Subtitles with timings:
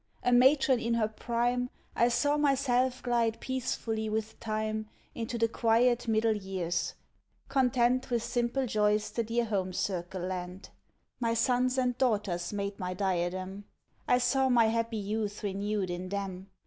[0.23, 6.07] a matron in her prime, I saw myself glide peacefully with time Into the quiet
[6.07, 6.95] middle years,
[7.49, 10.71] content With simple joys the dear home circle lent.
[11.19, 13.65] My sons and daughters made my diadem;
[14.07, 16.47] I saw my happy youth renewed in them.